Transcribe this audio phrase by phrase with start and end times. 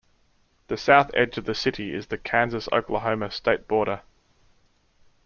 [0.67, 4.01] The south edge of the city is the Kansas-Oklahoma state border.